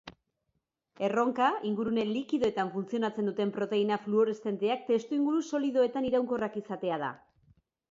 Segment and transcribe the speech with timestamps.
[1.07, 7.15] Erronka ingurune likidoetan funtzionatzen duten proteina fluoreszenteak testuinguru solidoetan iraunkorrak izatea da.